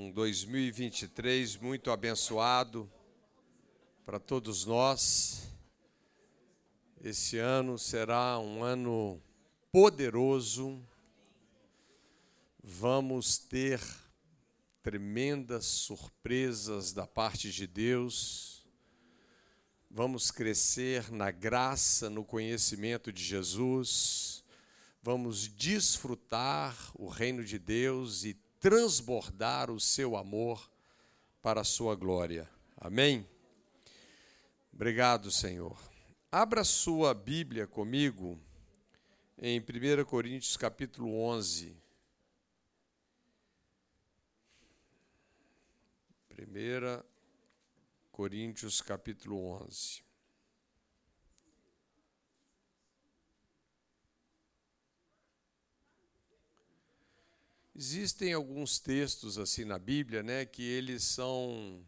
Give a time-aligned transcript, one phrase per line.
[0.00, 2.88] um 2023 muito abençoado
[4.06, 5.50] para todos nós.
[7.02, 9.20] Esse ano será um ano
[9.72, 10.80] poderoso.
[12.62, 13.80] Vamos ter
[14.84, 18.64] tremendas surpresas da parte de Deus.
[19.90, 24.44] Vamos crescer na graça, no conhecimento de Jesus.
[25.02, 30.70] Vamos desfrutar o reino de Deus e transbordar o seu amor
[31.40, 32.48] para a sua glória.
[32.76, 33.28] Amém?
[34.72, 35.78] Obrigado, Senhor.
[36.30, 38.38] Abra sua Bíblia comigo
[39.36, 41.76] em 1 Coríntios capítulo 11.
[46.30, 47.02] 1
[48.10, 50.07] Coríntios capítulo 11.
[57.80, 61.86] Existem alguns textos assim na Bíblia, né, que eles são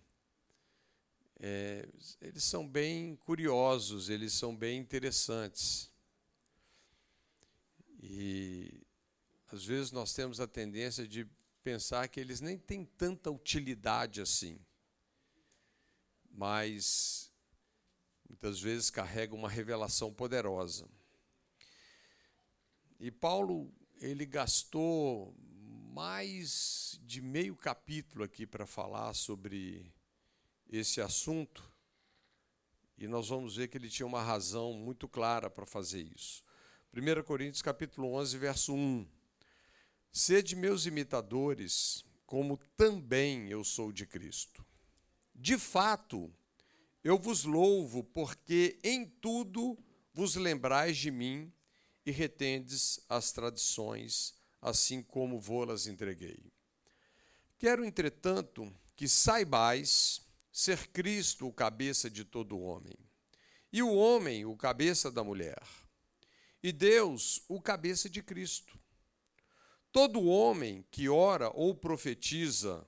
[1.41, 1.89] é,
[2.21, 5.91] eles são bem curiosos, eles são bem interessantes.
[8.01, 8.87] E
[9.51, 11.27] às vezes nós temos a tendência de
[11.65, 14.61] pensar que eles nem têm tanta utilidade assim,
[16.31, 17.33] mas
[18.29, 20.89] muitas vezes carregam uma revelação poderosa.
[23.01, 25.35] E Paulo ele gastou
[25.93, 29.93] mais de meio capítulo aqui para falar sobre
[30.69, 31.69] esse assunto,
[32.97, 36.45] e nós vamos ver que ele tinha uma razão muito clara para fazer isso.
[36.95, 39.05] 1 Coríntios capítulo 11, verso 1.
[40.13, 44.65] Sede meus imitadores, como também eu sou de Cristo.
[45.35, 46.33] De fato,
[47.03, 49.77] eu vos louvo, porque em tudo
[50.13, 51.53] vos lembrais de mim
[52.07, 56.53] e retendes as tradições assim como vô-las entreguei.
[57.59, 60.23] Quero, entretanto, que saibais
[60.53, 62.97] ser Cristo o cabeça de todo homem,
[63.73, 65.63] e o homem o cabeça da mulher,
[66.63, 68.79] e Deus o cabeça de Cristo.
[69.93, 72.87] Todo homem que ora ou profetiza,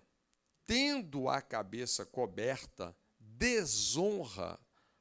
[0.66, 4.58] tendo a cabeça coberta, desonra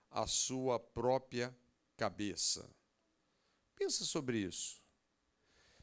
[0.09, 1.55] a sua própria
[1.95, 2.67] cabeça.
[3.75, 4.80] Pensa sobre isso.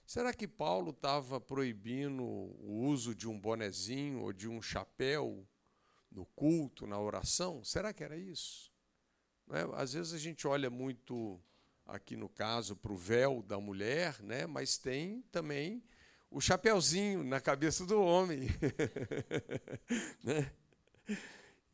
[0.08, 5.46] Será que Paulo estava proibindo o uso de um bonezinho ou de um chapéu
[6.10, 7.62] no culto, na oração?
[7.62, 8.72] Será que era isso?
[9.50, 9.68] É?
[9.74, 11.38] Às vezes a gente olha muito,
[11.84, 14.46] aqui no caso, para o véu da mulher, né?
[14.46, 15.84] mas tem também
[16.30, 18.48] o chapéuzinho na cabeça do homem.
[20.24, 20.50] né?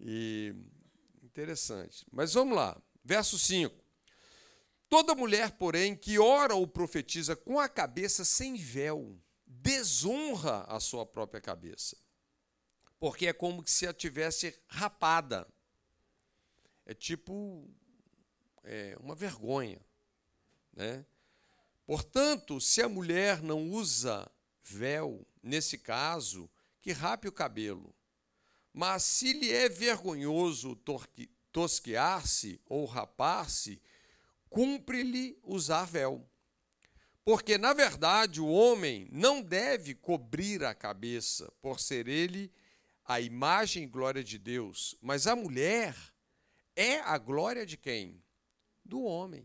[0.00, 0.56] E
[1.22, 2.04] interessante.
[2.10, 3.83] Mas vamos lá, verso 5.
[4.94, 11.04] Toda mulher, porém, que ora ou profetiza com a cabeça sem véu, desonra a sua
[11.04, 11.96] própria cabeça,
[13.00, 15.48] porque é como se a tivesse rapada.
[16.86, 17.68] É tipo
[18.62, 19.80] é, uma vergonha.
[20.72, 21.04] Né?
[21.84, 24.30] Portanto, se a mulher não usa
[24.62, 26.48] véu, nesse caso,
[26.80, 27.92] que rape o cabelo.
[28.72, 30.78] Mas se lhe é vergonhoso
[31.50, 33.82] tosquear-se ou rapar-se,
[34.54, 36.24] cumpre-lhe usar véu.
[37.24, 42.52] Porque, na verdade, o homem não deve cobrir a cabeça, por ser ele
[43.04, 45.96] a imagem e glória de Deus, mas a mulher
[46.76, 48.22] é a glória de quem?
[48.84, 49.44] Do homem.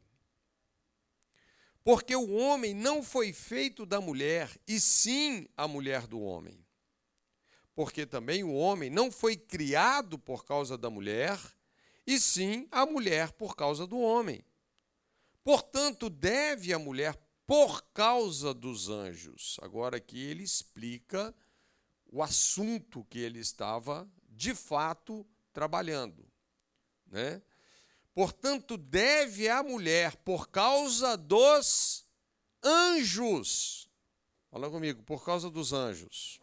[1.83, 6.63] Porque o homem não foi feito da mulher, e sim a mulher do homem.
[7.73, 11.39] Porque também o homem não foi criado por causa da mulher,
[12.05, 14.45] e sim a mulher por causa do homem.
[15.49, 19.57] Portanto, deve a mulher por causa dos anjos.
[19.63, 21.33] Agora aqui ele explica
[22.05, 26.23] o assunto que ele estava de fato trabalhando,
[27.07, 27.41] né?
[28.13, 32.05] Portanto, deve a mulher por causa dos
[32.63, 33.89] anjos.
[34.51, 36.39] Fala comigo, por causa dos anjos.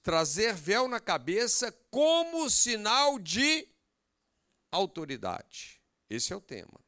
[0.00, 3.66] Trazer véu na cabeça como sinal de
[4.70, 5.82] autoridade.
[6.08, 6.83] Esse é o tema.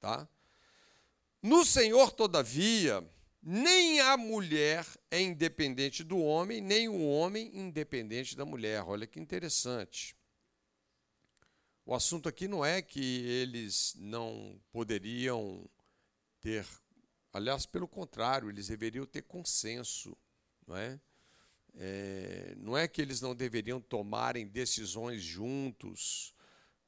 [0.00, 0.28] Tá?
[1.42, 3.04] No Senhor, todavia,
[3.42, 8.82] nem a mulher é independente do homem, nem o homem independente da mulher.
[8.82, 10.16] Olha que interessante.
[11.86, 15.66] O assunto aqui não é que eles não poderiam
[16.38, 16.66] ter,
[17.32, 20.14] aliás, pelo contrário, eles deveriam ter consenso,
[20.66, 21.00] não é?
[21.76, 26.34] é não é que eles não deveriam tomarem decisões juntos,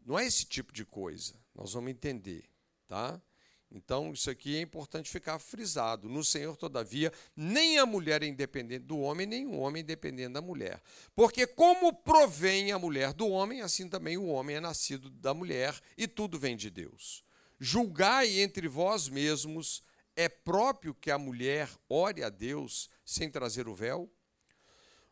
[0.05, 1.35] não é esse tipo de coisa.
[1.55, 2.50] Nós vamos entender.
[2.91, 3.23] Tá?
[3.71, 6.09] Então, isso aqui é importante ficar frisado.
[6.09, 10.33] No Senhor, todavia, nem a mulher é independente do homem, nem o homem é independente
[10.33, 10.83] da mulher.
[11.15, 15.81] Porque, como provém a mulher do homem, assim também o homem é nascido da mulher,
[15.97, 17.23] e tudo vem de Deus.
[17.61, 19.85] Julgai entre vós mesmos:
[20.17, 24.13] é próprio que a mulher ore a Deus sem trazer o véu?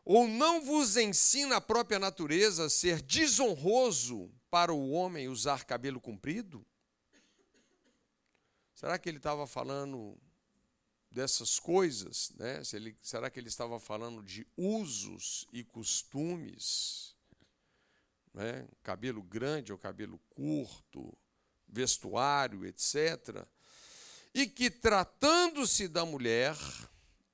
[0.03, 6.65] Ou não vos ensina a própria natureza ser desonroso para o homem usar cabelo comprido?
[8.79, 10.17] Será que ele estava falando
[11.11, 12.31] dessas coisas?
[12.37, 12.61] Né?
[12.71, 17.13] Ele, será que ele estava falando de usos e costumes?
[18.33, 18.65] Né?
[18.81, 21.13] Cabelo grande ou cabelo curto,
[21.67, 23.45] vestuário, etc.
[24.33, 26.55] E que, tratando-se da mulher,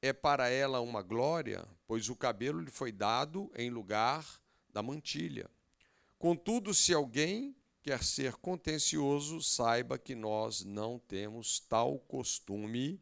[0.01, 4.25] é para ela uma glória, pois o cabelo lhe foi dado em lugar
[4.74, 5.48] da mantilha.
[6.18, 12.99] Contudo, se alguém quer ser contencioso, saiba que nós não temos tal costume,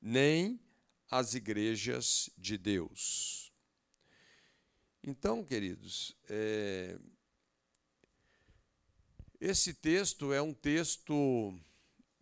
[0.00, 0.58] nem
[1.10, 3.52] as igrejas de Deus.
[5.02, 6.98] Então, queridos, é,
[9.38, 11.54] esse texto é um texto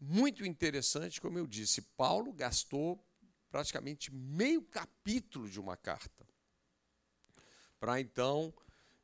[0.00, 1.82] muito interessante, como eu disse.
[1.96, 3.00] Paulo gastou
[3.48, 6.26] praticamente meio capítulo de uma carta
[7.78, 8.52] para então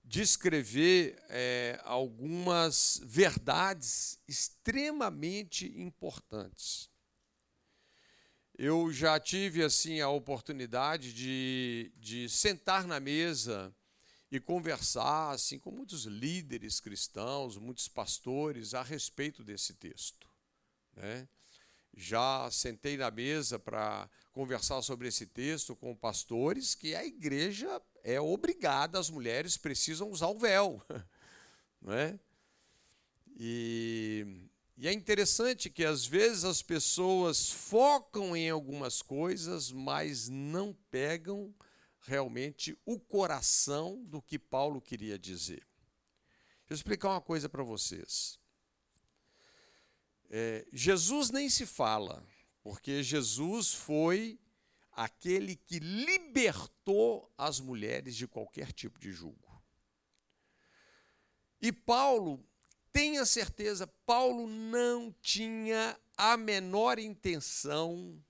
[0.08, 6.88] descrever é, algumas verdades extremamente importantes.
[8.56, 13.72] Eu já tive assim a oportunidade de, de sentar na mesa
[14.32, 20.26] e conversar assim com muitos líderes cristãos, muitos pastores a respeito desse texto.
[20.94, 21.28] Né?
[21.94, 28.20] Já sentei na mesa para conversar sobre esse texto com pastores que a igreja é
[28.20, 30.82] obrigada, as mulheres precisam usar o véu.
[31.80, 32.18] Não é?
[33.36, 40.76] E, e é interessante que às vezes as pessoas focam em algumas coisas, mas não
[40.90, 41.54] pegam
[42.00, 45.66] realmente o coração do que Paulo queria dizer.
[46.60, 48.38] Deixa eu explicar uma coisa para vocês.
[50.30, 52.26] É, Jesus nem se fala,
[52.62, 54.38] porque Jesus foi
[54.98, 59.62] aquele que libertou as mulheres de qualquer tipo de julgo.
[61.62, 62.44] E Paulo,
[62.92, 68.20] tenha certeza, Paulo não tinha a menor intenção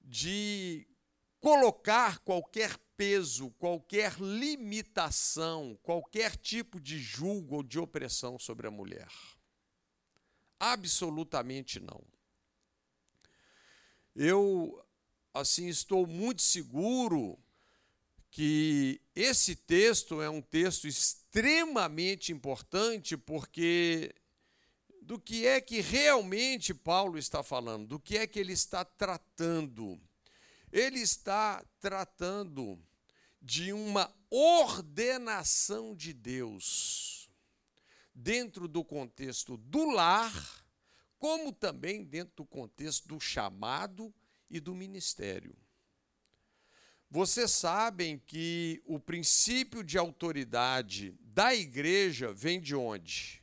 [0.00, 0.88] de
[1.38, 9.12] colocar qualquer peso, qualquer limitação, qualquer tipo de julgo ou de opressão sobre a mulher.
[10.58, 12.02] Absolutamente não.
[14.16, 14.82] Eu
[15.32, 17.38] assim estou muito seguro
[18.30, 24.14] que esse texto é um texto extremamente importante porque
[25.02, 30.00] do que é que realmente Paulo está falando, do que é que ele está tratando.
[30.70, 32.78] Ele está tratando
[33.42, 37.28] de uma ordenação de Deus
[38.14, 40.64] dentro do contexto do lar,
[41.18, 44.14] como também dentro do contexto do chamado
[44.50, 45.56] e do ministério.
[47.08, 53.42] Vocês sabem que o princípio de autoridade da igreja vem de onde?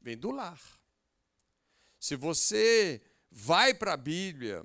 [0.00, 0.60] Vem do lar.
[1.98, 4.64] Se você vai para a Bíblia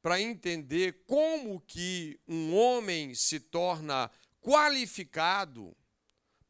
[0.00, 4.10] para entender como que um homem se torna
[4.40, 5.76] qualificado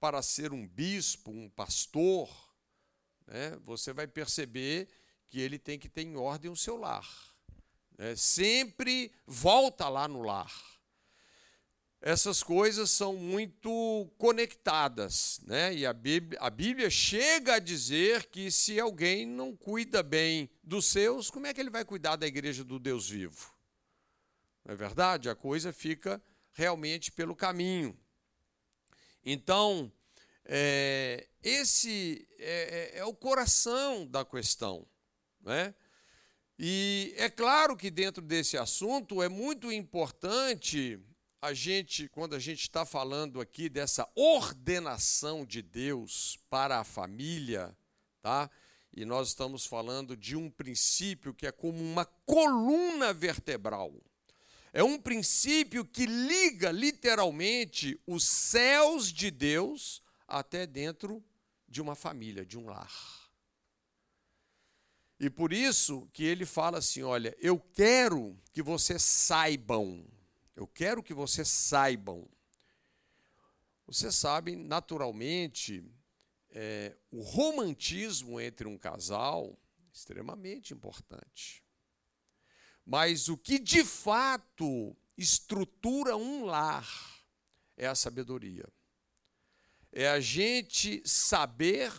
[0.01, 2.29] para ser um bispo, um pastor,
[3.27, 4.89] né, você vai perceber
[5.29, 7.34] que ele tem que ter em ordem o seu lar
[7.99, 10.53] é, sempre volta lá no lar.
[12.01, 15.75] Essas coisas são muito conectadas, né?
[15.75, 20.85] E a Bíblia, a Bíblia chega a dizer que se alguém não cuida bem dos
[20.85, 23.55] seus, como é que ele vai cuidar da igreja do Deus vivo?
[24.65, 25.31] Não é verdade?
[25.31, 26.23] A coisa fica
[26.53, 27.99] realmente pelo caminho.
[29.25, 29.91] Então,
[30.45, 34.87] é, esse é, é, é o coração da questão.
[35.41, 35.75] Né?
[36.59, 41.01] E é claro que dentro desse assunto é muito importante
[41.43, 47.77] a gente, quando a gente está falando aqui dessa ordenação de Deus para a família,
[48.23, 48.49] tá?
[48.97, 53.93] E nós estamos falando de um princípio que é como uma coluna vertebral.
[54.73, 61.23] É um princípio que liga literalmente os céus de Deus até dentro
[61.69, 63.24] de uma família, de um lar.
[65.19, 70.07] E por isso que ele fala assim: olha, eu quero que vocês saibam,
[70.57, 72.29] eu quero que vocês saibam.
[73.87, 75.85] Vocês sabem, naturalmente,
[76.51, 79.59] é, o romantismo entre um casal
[79.93, 81.63] extremamente importante.
[82.85, 86.89] Mas o que de fato estrutura um lar
[87.77, 88.67] é a sabedoria.
[89.93, 91.93] É a gente saber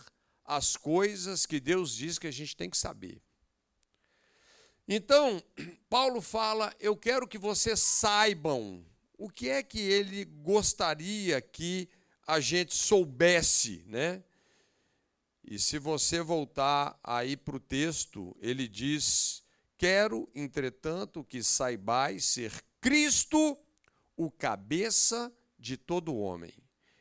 [0.46, 3.20] as coisas que Deus diz que a gente tem que saber.
[4.88, 5.42] Então,
[5.90, 8.84] Paulo fala: Eu quero que vocês saibam
[9.18, 11.88] o que é que ele gostaria que
[12.26, 14.22] a gente soubesse, né?
[15.44, 19.42] E se você voltar aí para o texto, ele diz:
[19.78, 23.58] Quero, entretanto, que saibais ser Cristo
[24.16, 26.52] o cabeça de todo homem,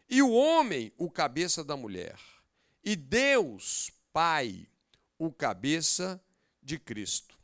[0.09, 2.19] e o homem o cabeça da mulher,
[2.85, 4.69] e Deus, Pai,
[5.17, 6.23] o cabeça
[6.61, 7.35] de Cristo.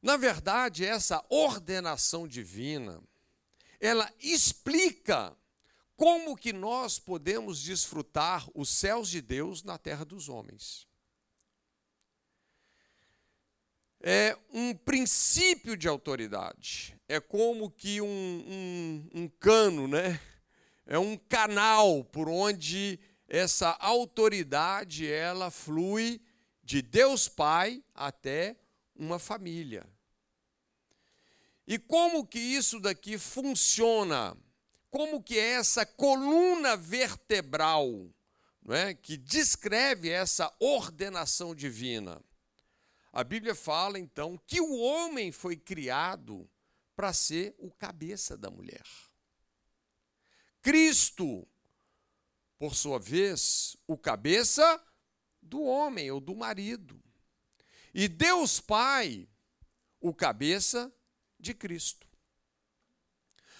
[0.00, 3.00] Na verdade, essa ordenação divina,
[3.78, 5.36] ela explica
[5.94, 10.88] como que nós podemos desfrutar os céus de Deus na terra dos homens.
[14.00, 16.98] É um princípio de autoridade.
[17.06, 20.20] É como que um, um, um cano, né?
[20.84, 22.98] É um canal por onde
[23.32, 26.20] essa autoridade ela flui
[26.62, 28.56] de Deus Pai até
[28.94, 29.84] uma família.
[31.66, 34.36] E como que isso daqui funciona?
[34.92, 37.88] como que é essa coluna vertebral
[38.62, 42.22] não é, que descreve essa ordenação divina.
[43.10, 46.48] A Bíblia fala então que o homem foi criado
[46.94, 48.84] para ser o cabeça da mulher.
[50.60, 51.48] Cristo,
[52.62, 54.80] por sua vez, o cabeça
[55.42, 57.02] do homem ou do marido.
[57.92, 59.28] E Deus Pai,
[60.00, 60.94] o cabeça
[61.40, 62.06] de Cristo.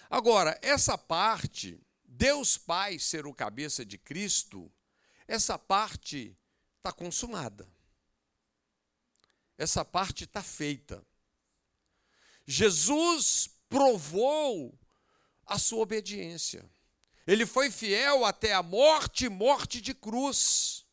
[0.09, 4.73] Agora, essa parte, Deus Pai ser o cabeça de Cristo,
[5.27, 6.39] essa parte
[6.77, 7.69] está consumada.
[9.59, 11.05] Essa parte está feita.
[12.47, 14.79] Jesus provou
[15.45, 16.71] a sua obediência.
[17.27, 20.85] Ele foi fiel até a morte morte de cruz.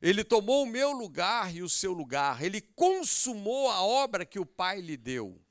[0.00, 2.42] Ele tomou o meu lugar e o seu lugar.
[2.42, 5.44] Ele consumou a obra que o Pai lhe deu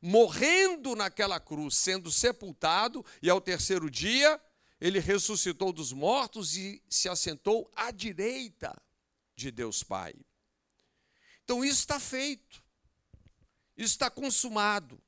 [0.00, 4.40] morrendo naquela cruz, sendo sepultado, e ao terceiro dia
[4.80, 8.74] ele ressuscitou dos mortos e se assentou à direita
[9.36, 10.14] de Deus Pai.
[11.44, 12.64] Então isso está feito,
[13.76, 15.02] isso está consumado.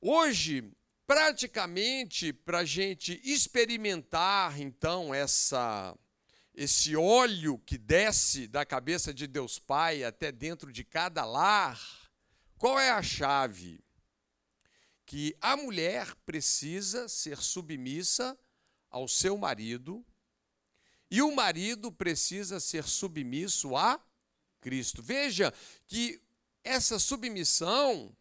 [0.00, 0.70] Hoje,
[1.06, 5.96] praticamente, para a gente experimentar então essa
[6.56, 11.80] esse óleo que desce da cabeça de Deus Pai até dentro de cada lar,
[12.56, 13.84] qual é a chave?
[15.04, 18.38] Que a mulher precisa ser submissa
[18.88, 20.06] ao seu marido
[21.10, 24.00] e o marido precisa ser submisso a
[24.60, 25.02] Cristo.
[25.02, 25.52] Veja
[25.88, 26.22] que
[26.62, 28.16] essa submissão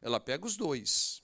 [0.00, 1.22] ela pega os dois.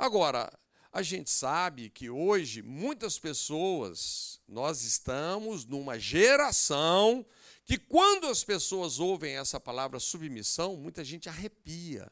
[0.00, 0.50] Agora,
[0.90, 7.26] a gente sabe que hoje muitas pessoas, nós estamos numa geração
[7.66, 12.10] que quando as pessoas ouvem essa palavra submissão, muita gente arrepia.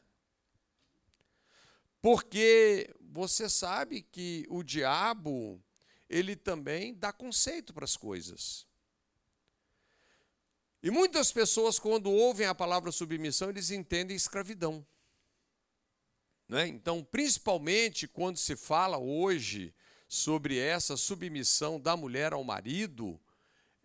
[1.99, 5.59] Porque você sabe que o diabo,
[6.07, 8.67] ele também dá conceito para as coisas.
[10.83, 14.85] E muitas pessoas, quando ouvem a palavra submissão, eles entendem escravidão.
[16.49, 16.67] Né?
[16.67, 19.71] Então, principalmente quando se fala hoje
[20.07, 23.21] sobre essa submissão da mulher ao marido,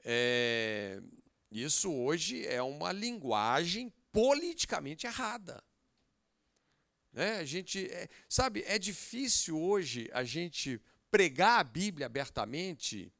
[0.02, 0.98] é,
[1.50, 5.62] isso hoje é uma linguagem politicamente errada.
[7.12, 7.36] Né?
[7.36, 10.80] A gente, é, sabe, é difícil hoje a gente
[11.10, 13.12] pregar a Bíblia abertamente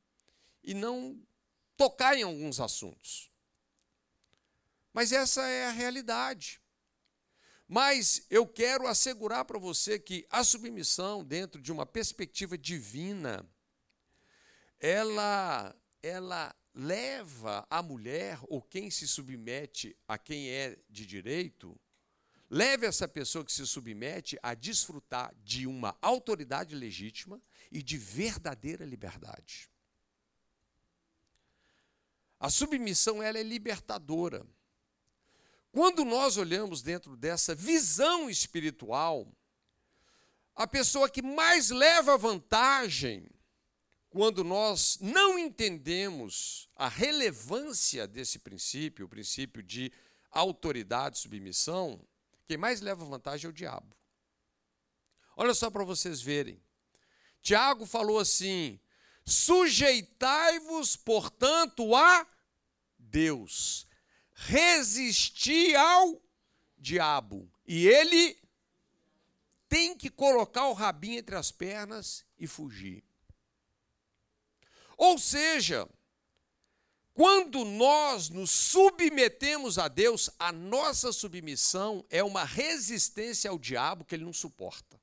[0.63, 1.23] e não
[1.77, 3.31] tocar em alguns assuntos.
[4.91, 6.64] Mas essa é a realidade.
[7.67, 13.45] Mas eu quero assegurar para você que a submissão, dentro de uma perspectiva divina,
[14.79, 21.79] ela, ela leva a mulher ou quem se submete a quem é de direito,
[22.51, 27.41] leva essa pessoa que se submete a desfrutar de uma autoridade legítima
[27.73, 29.71] e de verdadeira liberdade.
[32.39, 34.47] A submissão ela é libertadora.
[35.75, 39.27] Quando nós olhamos dentro dessa visão espiritual,
[40.55, 43.29] a pessoa que mais leva vantagem
[44.09, 49.93] quando nós não entendemos a relevância desse princípio, o princípio de
[50.31, 52.01] autoridade e submissão,
[52.47, 53.97] quem mais leva vantagem é o diabo.
[55.37, 56.63] Olha só para vocês verem.
[57.43, 58.79] Tiago falou assim:
[59.27, 62.25] Sujeitai-vos, portanto, a
[62.97, 63.89] Deus.
[64.35, 66.21] Resisti ao
[66.77, 67.51] diabo.
[67.67, 68.37] E ele
[69.69, 73.03] tem que colocar o rabinho entre as pernas e fugir.
[74.97, 75.89] Ou seja,
[77.13, 84.15] quando nós nos submetemos a Deus, a nossa submissão é uma resistência ao diabo que
[84.15, 85.01] ele não suporta.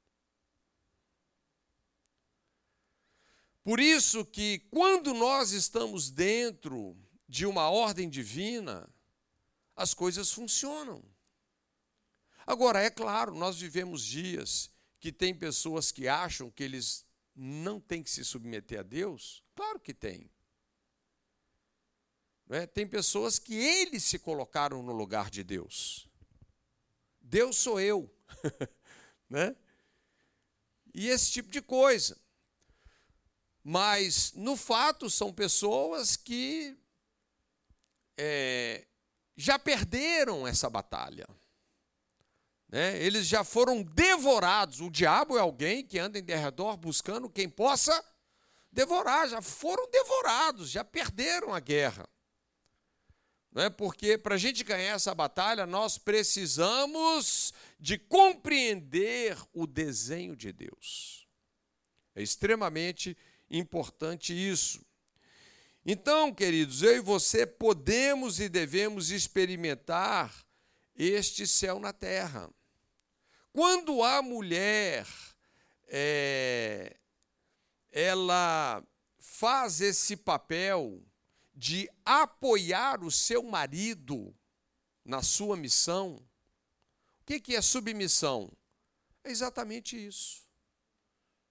[3.63, 6.97] Por isso que quando nós estamos dentro
[7.27, 8.89] de uma ordem divina,
[9.81, 11.03] as coisas funcionam.
[12.45, 14.69] Agora, é claro, nós vivemos dias
[14.99, 19.43] que tem pessoas que acham que eles não têm que se submeter a Deus.
[19.55, 20.29] Claro que tem.
[22.49, 22.67] É?
[22.67, 26.07] Tem pessoas que eles se colocaram no lugar de Deus.
[27.19, 28.13] Deus sou eu.
[29.29, 29.55] né?
[30.93, 32.19] E esse tipo de coisa.
[33.63, 36.77] Mas, no fato, são pessoas que
[38.17, 38.85] é,
[39.41, 41.27] já perderam essa batalha.
[42.69, 43.01] Né?
[43.03, 44.79] Eles já foram devorados.
[44.79, 48.03] O diabo é alguém que anda em derredor buscando quem possa
[48.71, 49.27] devorar.
[49.27, 52.07] Já foram devorados, já perderam a guerra.
[53.51, 53.69] Né?
[53.69, 61.27] Porque para a gente ganhar essa batalha, nós precisamos de compreender o desenho de Deus.
[62.15, 63.17] É extremamente
[63.49, 64.85] importante isso.
[65.85, 70.45] Então, queridos, eu e você podemos e devemos experimentar
[70.95, 72.49] este céu na terra.
[73.51, 75.07] Quando a mulher
[75.87, 76.95] é,
[77.91, 78.83] ela
[79.19, 81.03] faz esse papel
[81.53, 84.35] de apoiar o seu marido
[85.03, 86.15] na sua missão.
[87.19, 88.51] O que é submissão?
[89.23, 90.47] É exatamente isso.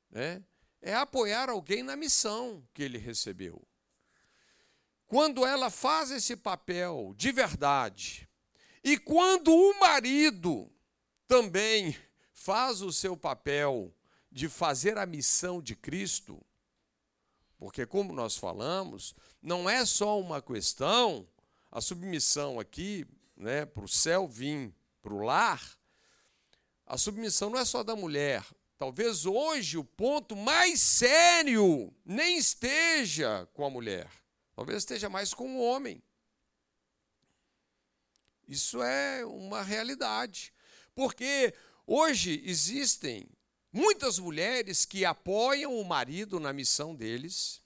[0.09, 0.43] Né?
[0.81, 3.67] É apoiar alguém na missão que ele recebeu.
[5.11, 8.29] Quando ela faz esse papel de verdade,
[8.85, 10.71] e quando o marido
[11.27, 11.97] também
[12.33, 13.93] faz o seu papel
[14.31, 16.41] de fazer a missão de Cristo,
[17.59, 21.27] porque, como nós falamos, não é só uma questão,
[21.73, 23.05] a submissão aqui,
[23.37, 25.77] né, para o céu vir para o lar,
[26.87, 28.47] a submissão não é só da mulher.
[28.79, 34.09] Talvez hoje o ponto mais sério nem esteja com a mulher,
[34.61, 36.03] talvez esteja mais com o homem.
[38.47, 40.53] Isso é uma realidade.
[40.95, 41.55] Porque
[41.87, 43.27] hoje existem
[43.73, 47.63] Muitas mulheres que apoiam o marido na missão deles,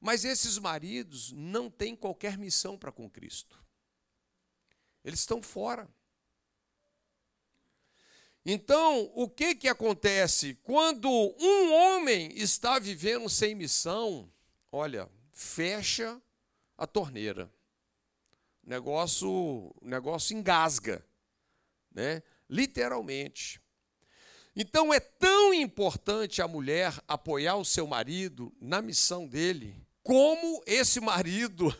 [0.00, 3.64] mas esses maridos não têm qualquer missão para com Cristo.
[5.04, 5.88] Eles estão fora.
[8.44, 10.54] Então, o que, que acontece?
[10.64, 14.30] Quando um homem está vivendo sem missão,
[14.70, 16.22] olha, fecha
[16.78, 17.52] a torneira.
[18.64, 21.04] O negócio, o negócio engasga,
[21.90, 22.22] né?
[22.48, 23.60] literalmente.
[24.56, 31.00] Então é tão importante a mulher apoiar o seu marido na missão dele, como esse
[31.00, 31.76] marido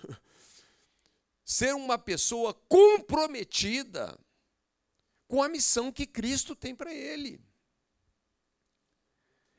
[1.45, 4.19] ser uma pessoa comprometida
[5.29, 7.40] com a missão que Cristo tem para ele.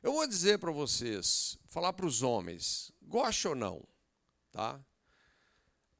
[0.03, 3.87] Eu vou dizer para vocês, falar para os homens, goste ou não,
[4.51, 4.83] tá?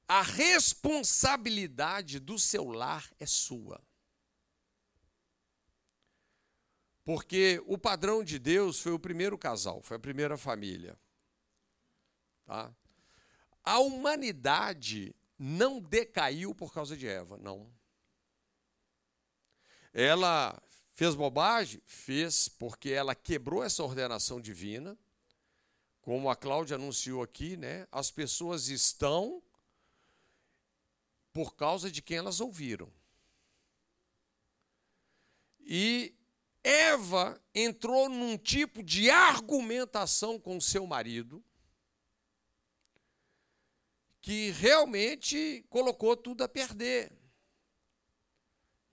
[0.07, 3.81] A responsabilidade do seu lar é sua.
[7.03, 10.99] Porque o padrão de Deus foi o primeiro casal, foi a primeira família.
[12.45, 12.75] Tá?
[13.63, 17.71] A humanidade não decaiu por causa de Eva, não.
[19.93, 21.81] Ela fez bobagem?
[21.85, 24.97] Fez, porque ela quebrou essa ordenação divina.
[26.05, 27.87] Como a Cláudia anunciou aqui, né?
[27.91, 29.41] As pessoas estão
[31.33, 32.93] por causa de quem elas ouviram.
[35.61, 36.15] E
[36.63, 41.43] Eva entrou num tipo de argumentação com seu marido
[44.21, 47.11] que realmente colocou tudo a perder.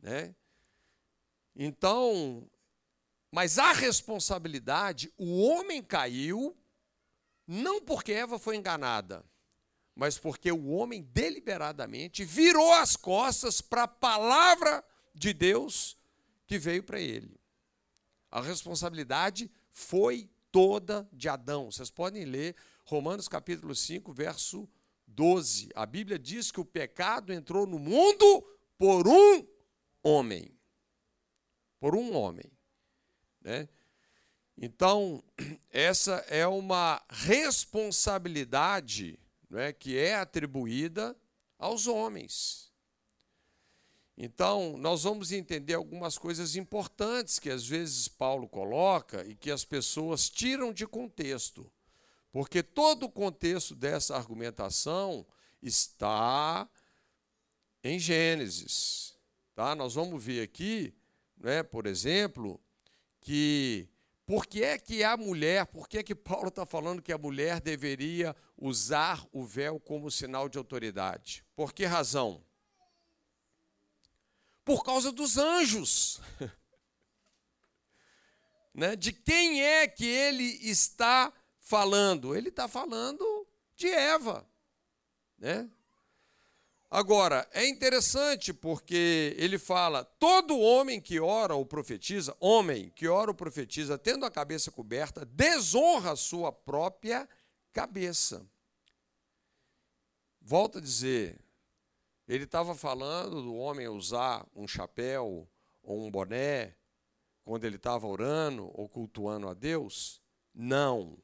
[0.00, 0.34] Né?
[1.54, 2.50] Então,
[3.30, 6.56] mas a responsabilidade, o homem caiu,
[7.46, 9.24] não porque Eva foi enganada,
[9.94, 15.96] mas porque o homem deliberadamente virou as costas para a palavra de Deus
[16.46, 17.38] que veio para ele.
[18.30, 21.70] A responsabilidade foi toda de Adão.
[21.70, 24.68] Vocês podem ler Romanos capítulo 5, verso
[25.06, 25.70] 12.
[25.74, 28.42] A Bíblia diz que o pecado entrou no mundo
[28.78, 29.46] por um
[30.02, 30.58] homem.
[31.78, 32.50] Por um homem.
[33.40, 33.68] Né?
[34.64, 35.24] Então,
[35.70, 39.18] essa é uma responsabilidade
[39.52, 41.16] é, que é atribuída
[41.58, 42.70] aos homens.
[44.16, 49.64] Então, nós vamos entender algumas coisas importantes que às vezes Paulo coloca e que as
[49.64, 51.68] pessoas tiram de contexto.
[52.30, 55.26] Porque todo o contexto dessa argumentação
[55.60, 56.70] está
[57.82, 59.18] em Gênesis.
[59.56, 59.74] Tá?
[59.74, 60.94] Nós vamos ver aqui,
[61.36, 62.60] né, por exemplo,
[63.20, 63.88] que
[64.24, 67.18] por que é que a mulher, por que é que Paulo está falando que a
[67.18, 71.44] mulher deveria usar o véu como sinal de autoridade?
[71.56, 72.44] Por que razão?
[74.64, 76.20] Por causa dos anjos.
[78.72, 78.94] né?
[78.94, 82.36] De quem é que ele está falando?
[82.36, 84.48] Ele está falando de Eva.
[85.36, 85.68] Né?
[86.94, 93.30] Agora, é interessante porque ele fala: todo homem que ora ou profetiza, homem que ora
[93.30, 97.26] ou profetiza, tendo a cabeça coberta, desonra a sua própria
[97.72, 98.46] cabeça.
[100.38, 101.40] Volto a dizer,
[102.28, 105.48] ele estava falando do homem usar um chapéu
[105.82, 106.76] ou um boné
[107.42, 110.20] quando ele estava orando ou cultuando a Deus?
[110.52, 111.16] Não.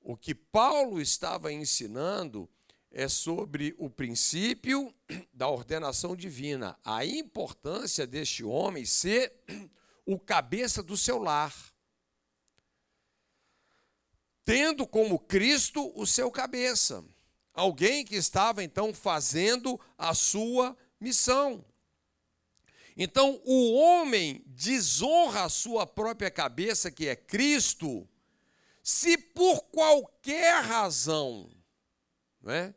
[0.00, 2.48] O que Paulo estava ensinando
[2.92, 4.94] é sobre o princípio
[5.32, 9.32] da ordenação divina, a importância deste homem ser
[10.04, 11.54] o cabeça do seu lar,
[14.44, 17.04] tendo como Cristo o seu cabeça,
[17.54, 21.64] alguém que estava então fazendo a sua missão.
[22.94, 28.06] Então, o homem desonra a sua própria cabeça, que é Cristo,
[28.82, 31.50] se por qualquer razão,
[32.42, 32.74] não é?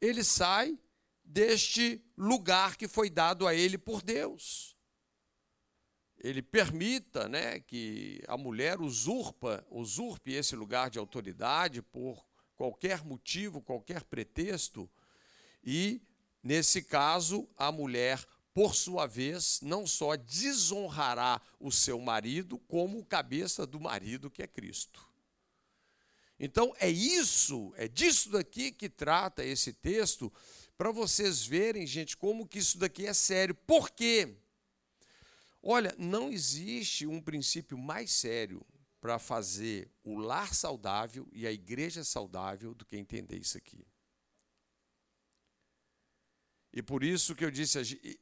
[0.00, 0.78] Ele sai
[1.24, 4.76] deste lugar que foi dado a ele por Deus.
[6.18, 13.60] Ele permita né, que a mulher usurpa, usurpe esse lugar de autoridade por qualquer motivo,
[13.60, 14.90] qualquer pretexto,
[15.62, 16.02] e,
[16.42, 23.04] nesse caso, a mulher, por sua vez, não só desonrará o seu marido, como o
[23.04, 25.07] cabeça do marido, que é Cristo.
[26.38, 30.32] Então é isso, é disso daqui que trata esse texto,
[30.76, 33.54] para vocês verem, gente, como que isso daqui é sério.
[33.54, 34.36] Por quê?
[35.60, 38.64] Olha, não existe um princípio mais sério
[39.00, 43.84] para fazer o lar saudável e a igreja saudável do que entender isso aqui.
[46.72, 47.78] E por isso que eu disse,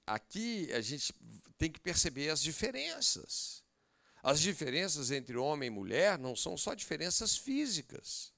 [0.06, 1.12] aqui a gente
[1.58, 3.65] tem que perceber as diferenças.
[4.26, 8.32] As diferenças entre homem e mulher não são só diferenças físicas.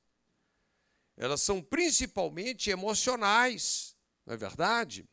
[1.16, 3.96] Elas são principalmente emocionais,
[4.27, 5.09] não é verdade?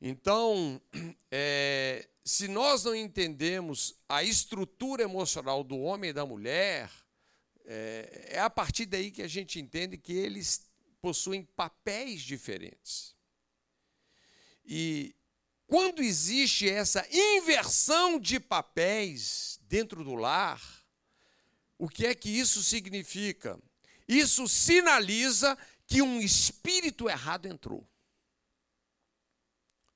[0.00, 0.80] Então,
[1.32, 6.88] é, se nós não entendemos a estrutura emocional do homem e da mulher,
[7.64, 10.64] é, é a partir daí que a gente entende que eles
[11.02, 13.16] possuem papéis diferentes.
[14.64, 15.12] E
[15.70, 20.60] quando existe essa inversão de papéis dentro do lar,
[21.78, 23.56] o que é que isso significa?
[24.08, 25.56] Isso sinaliza
[25.86, 27.88] que um espírito errado entrou.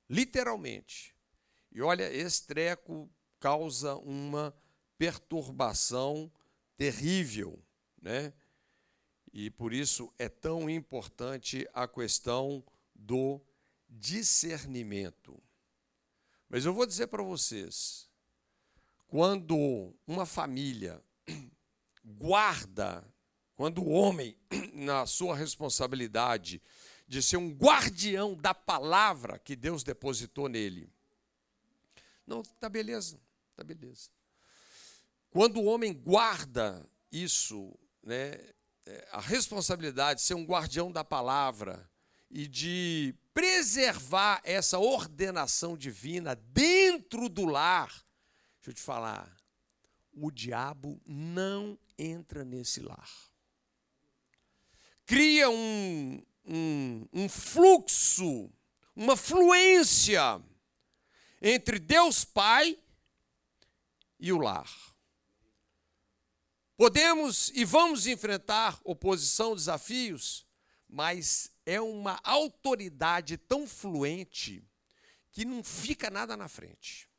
[0.09, 1.13] Literalmente.
[1.73, 4.55] E olha, esse treco causa uma
[4.97, 6.31] perturbação
[6.77, 7.61] terrível,
[8.01, 8.31] né?
[9.33, 12.63] E por isso é tão importante a questão
[12.95, 13.41] do
[13.89, 15.43] discernimento.
[16.49, 18.09] Mas eu vou dizer para vocês:
[19.07, 21.01] quando uma família
[22.03, 23.03] guarda,
[23.55, 24.37] quando o homem,
[24.73, 26.61] na sua responsabilidade
[27.07, 30.91] de ser um guardião da palavra que Deus depositou nele,
[32.25, 33.19] não, tá beleza,
[33.55, 34.09] tá beleza.
[35.29, 38.39] Quando o homem guarda isso, né,
[38.85, 41.89] é, a responsabilidade de ser um guardião da palavra
[42.35, 47.87] e de preservar essa ordenação divina dentro do lar,
[48.57, 49.33] deixa eu te falar,
[50.11, 53.09] o diabo não entra nesse lar.
[55.05, 58.51] Cria um, um, um fluxo,
[58.93, 60.43] uma fluência
[61.41, 62.77] entre Deus Pai
[64.19, 64.69] e o lar.
[66.75, 70.45] Podemos e vamos enfrentar oposição, desafios,
[70.89, 74.63] mas é uma autoridade tão fluente
[75.31, 77.09] que não fica nada na frente.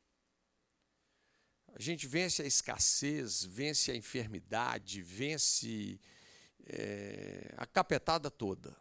[1.73, 5.99] A gente vence a escassez, vence a enfermidade, vence
[6.65, 8.75] é, a capetada toda.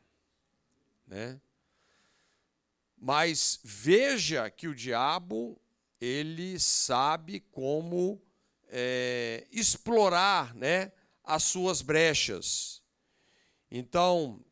[1.06, 1.38] Né?
[2.96, 5.60] Mas veja que o diabo,
[6.00, 8.22] ele sabe como
[8.68, 10.90] é, explorar né,
[11.22, 12.82] as suas brechas.
[13.70, 14.42] Então,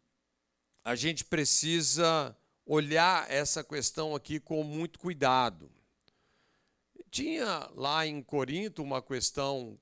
[0.85, 5.71] a gente precisa olhar essa questão aqui com muito cuidado.
[7.11, 9.79] Tinha lá em Corinto uma questão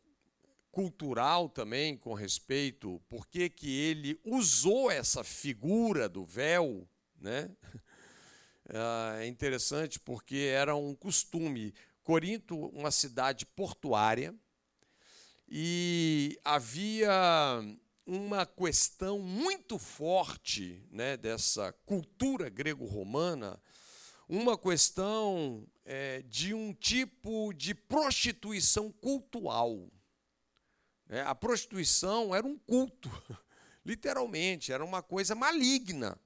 [0.71, 6.88] cultural também com respeito por que ele usou essa figura do véu,
[7.21, 7.51] né?
[9.19, 11.75] É interessante porque era um costume.
[12.03, 14.35] Corinto, uma cidade portuária,
[15.49, 17.61] e havia
[18.07, 23.61] uma questão muito forte né, dessa cultura grego-romana,
[24.29, 29.91] uma questão é, de um tipo de prostituição cultual.
[31.09, 33.11] É, a prostituição era um culto,
[33.85, 36.19] literalmente, era uma coisa maligna.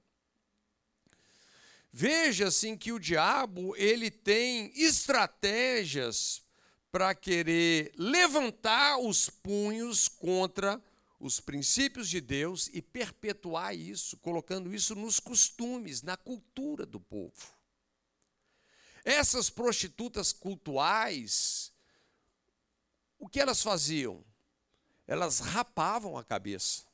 [1.91, 6.43] Veja assim que o diabo ele tem estratégias
[6.91, 10.81] para querer levantar os punhos contra
[11.19, 17.55] os princípios de Deus e perpetuar isso, colocando isso nos costumes, na cultura do povo.
[19.03, 21.71] Essas prostitutas cultuais,
[23.17, 24.23] o que elas faziam?
[25.07, 26.85] Elas rapavam a cabeça.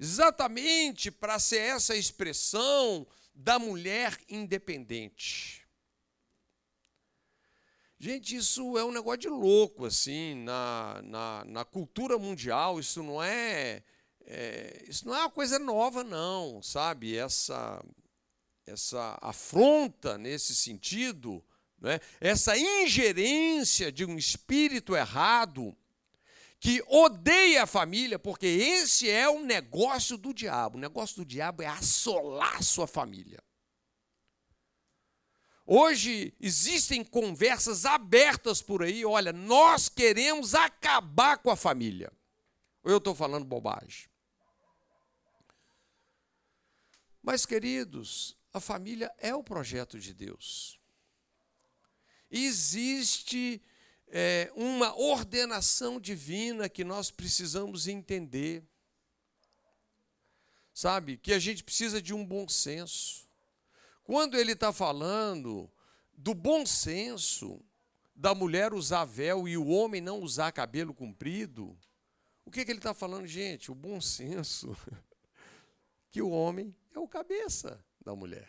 [0.00, 5.67] Exatamente para ser essa expressão da mulher independente.
[8.00, 13.20] Gente, isso é um negócio de louco, assim, na, na, na cultura mundial, isso não
[13.20, 13.82] é,
[14.24, 17.16] é, isso não é uma coisa nova, não, sabe?
[17.16, 17.84] Essa,
[18.64, 21.44] essa afronta nesse sentido,
[21.80, 21.98] né?
[22.20, 25.76] essa ingerência de um espírito errado
[26.60, 30.76] que odeia a família, porque esse é o negócio do diabo.
[30.76, 33.42] O negócio do diabo é assolar sua família.
[35.70, 42.10] Hoje existem conversas abertas por aí, olha, nós queremos acabar com a família.
[42.82, 44.08] Ou eu estou falando bobagem?
[47.22, 50.80] Mas, queridos, a família é o projeto de Deus.
[52.30, 53.60] Existe
[54.06, 58.64] é, uma ordenação divina que nós precisamos entender.
[60.72, 61.18] Sabe?
[61.18, 63.27] Que a gente precisa de um bom senso.
[64.08, 65.70] Quando ele está falando
[66.14, 67.62] do bom senso
[68.16, 71.78] da mulher usar véu e o homem não usar cabelo comprido,
[72.42, 73.70] o que, que ele está falando, gente?
[73.70, 74.74] O bom senso
[76.10, 78.48] que o homem é o cabeça da mulher.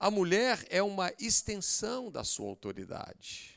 [0.00, 3.56] A mulher é uma extensão da sua autoridade.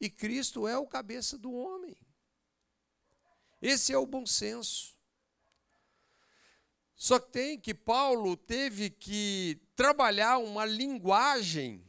[0.00, 1.94] E Cristo é o cabeça do homem.
[3.60, 4.91] Esse é o bom senso.
[7.02, 11.84] Só que tem que Paulo teve que trabalhar uma linguagem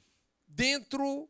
[0.47, 1.29] dentro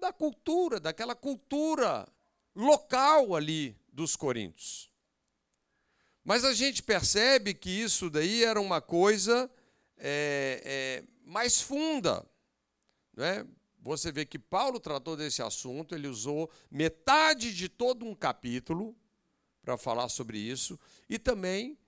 [0.00, 2.12] da cultura, daquela cultura
[2.52, 4.90] local ali dos coríntios.
[6.24, 9.48] Mas a gente percebe que isso daí era uma coisa
[9.96, 12.28] é, é, mais funda.
[13.14, 13.46] Né?
[13.78, 18.96] Você vê que Paulo tratou desse assunto, ele usou metade de todo um capítulo
[19.62, 20.76] para falar sobre isso,
[21.08, 21.78] e também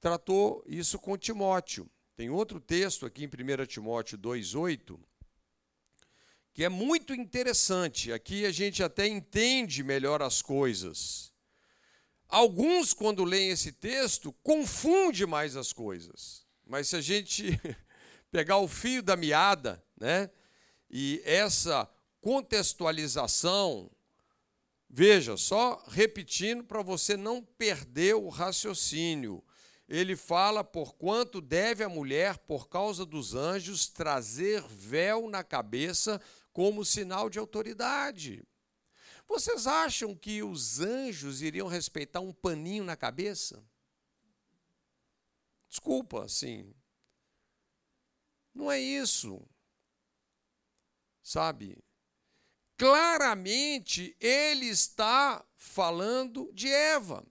[0.00, 1.88] tratou isso com Timóteo.
[2.16, 4.98] Tem outro texto aqui em 1 Timóteo 2,8,
[6.52, 8.12] que é muito interessante.
[8.12, 11.32] Aqui a gente até entende melhor as coisas.
[12.28, 16.46] Alguns, quando leem esse texto, confundem mais as coisas.
[16.66, 17.60] Mas se a gente
[18.30, 20.30] pegar o fio da meada, né,
[20.88, 21.88] e essa
[22.20, 23.90] contextualização,
[24.88, 29.42] veja, só repetindo para você não perder o raciocínio
[29.90, 36.20] ele fala por quanto deve a mulher, por causa dos anjos, trazer véu na cabeça
[36.52, 38.46] como sinal de autoridade.
[39.26, 43.64] Vocês acham que os anjos iriam respeitar um paninho na cabeça?
[45.68, 46.72] Desculpa, sim.
[48.54, 49.42] Não é isso.
[51.20, 51.82] Sabe?
[52.76, 57.26] Claramente ele está falando de Eva.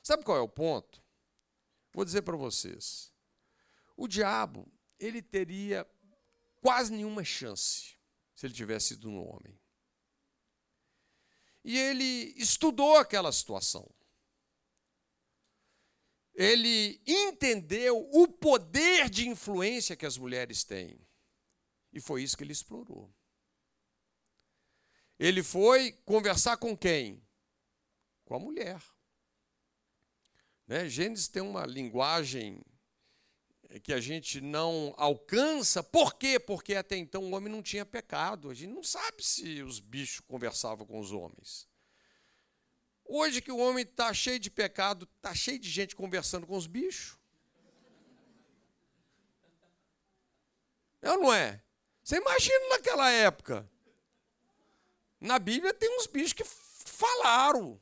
[0.00, 1.07] Sabe qual é o ponto?
[1.98, 3.12] Vou dizer para vocês.
[3.96, 5.84] O diabo, ele teria
[6.60, 7.96] quase nenhuma chance
[8.36, 9.60] se ele tivesse sido um homem.
[11.64, 13.92] E ele estudou aquela situação.
[16.34, 21.04] Ele entendeu o poder de influência que as mulheres têm.
[21.92, 23.12] E foi isso que ele explorou.
[25.18, 27.20] Ele foi conversar com quem?
[28.24, 28.80] Com a mulher.
[30.68, 30.86] Né?
[30.86, 32.60] Gênesis tem uma linguagem
[33.82, 35.82] que a gente não alcança.
[35.82, 36.38] Por quê?
[36.38, 38.50] Porque até então o homem não tinha pecado.
[38.50, 41.66] A gente não sabe se os bichos conversavam com os homens.
[43.04, 46.66] Hoje que o homem está cheio de pecado, está cheio de gente conversando com os
[46.66, 47.16] bichos.
[51.00, 51.62] É ou não é?
[52.02, 53.70] Você imagina naquela época.
[55.18, 57.80] Na Bíblia tem uns bichos que falaram.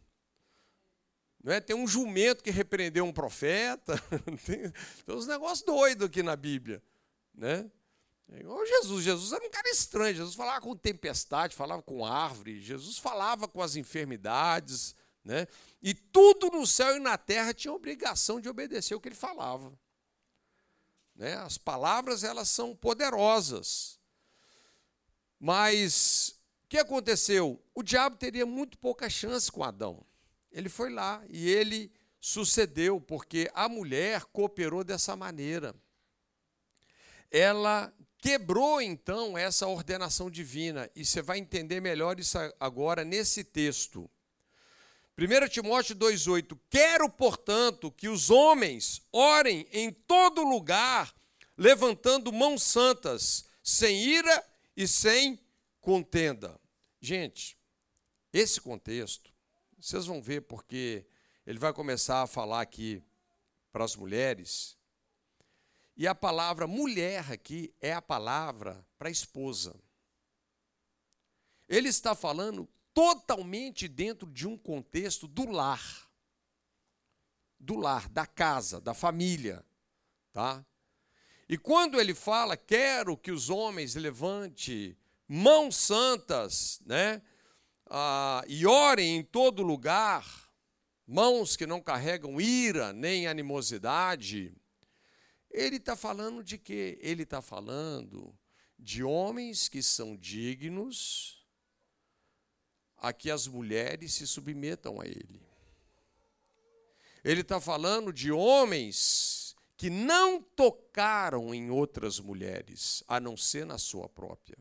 [1.47, 1.61] Não é?
[1.61, 3.97] Tem um jumento que repreendeu um profeta.
[4.45, 6.83] Tem, tem uns negócios doidos aqui na Bíblia.
[7.33, 7.71] Né?
[8.33, 9.05] É igual Jesus.
[9.05, 10.17] Jesus era um cara estranho.
[10.17, 12.61] Jesus falava com tempestade, falava com árvore.
[12.61, 14.97] Jesus falava com as enfermidades.
[15.25, 15.47] Né?
[15.81, 19.73] E tudo no céu e na terra tinha obrigação de obedecer o que ele falava.
[21.15, 21.35] Né?
[21.35, 24.01] As palavras elas são poderosas.
[25.39, 27.63] Mas o que aconteceu?
[27.73, 30.05] O diabo teria muito pouca chance com Adão.
[30.57, 35.75] Ele foi lá e ele sucedeu, porque a mulher cooperou dessa maneira.
[37.31, 44.11] Ela quebrou então essa ordenação divina, e você vai entender melhor isso agora nesse texto.
[45.19, 51.15] 1 Timóteo 2,8: Quero, portanto, que os homens orem em todo lugar,
[51.55, 54.43] levantando mãos santas, sem ira
[54.75, 55.39] e sem
[55.83, 56.59] contenda.
[56.99, 57.59] Gente,
[58.33, 59.36] esse contexto
[59.79, 61.07] vocês vão ver porque
[61.47, 63.03] ele vai começar a falar aqui
[63.71, 64.77] para as mulheres.
[65.97, 69.75] E a palavra mulher aqui é a palavra para esposa.
[71.69, 76.11] Ele está falando totalmente dentro de um contexto do lar.
[77.59, 79.65] Do lar, da casa, da família,
[80.33, 80.65] tá?
[81.49, 84.97] E quando ele fala, quero que os homens levante
[85.29, 87.23] mãos santas, né?
[87.89, 90.51] Ah, e orem em todo lugar,
[91.07, 94.55] mãos que não carregam ira nem animosidade,
[95.51, 96.99] ele está falando de quê?
[97.01, 98.37] Ele está falando
[98.79, 101.47] de homens que são dignos
[102.97, 105.41] a que as mulheres se submetam a ele.
[107.23, 113.79] Ele está falando de homens que não tocaram em outras mulheres, a não ser na
[113.79, 114.57] sua própria.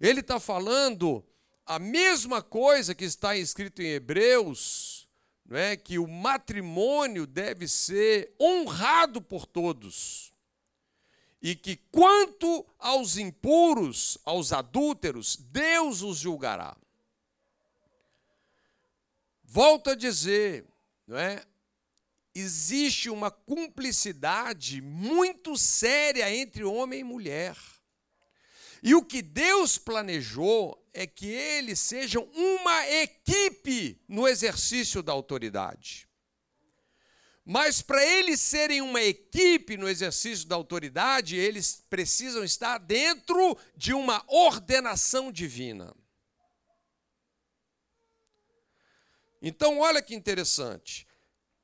[0.00, 1.24] Ele está falando
[1.66, 5.08] a mesma coisa que está escrito em Hebreus,
[5.46, 5.76] não é?
[5.76, 10.32] que o matrimônio deve ser honrado por todos.
[11.40, 16.74] E que quanto aos impuros, aos adúlteros, Deus os julgará.
[19.42, 20.66] Volto a dizer,
[21.06, 21.44] não é?
[22.34, 27.56] Existe uma cumplicidade muito séria entre homem e mulher.
[28.86, 36.06] E o que Deus planejou é que eles sejam uma equipe no exercício da autoridade.
[37.46, 43.94] Mas para eles serem uma equipe no exercício da autoridade, eles precisam estar dentro de
[43.94, 45.96] uma ordenação divina.
[49.40, 51.06] Então, olha que interessante.